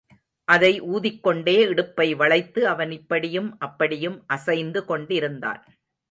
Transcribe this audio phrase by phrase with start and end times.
[0.47, 5.61] அதை ஊதிக்கொண்டே இடுப்பை வளைத்து அவன் இப்படியும் அப்படியும் அசைந்து கொண்டிருந்தான்.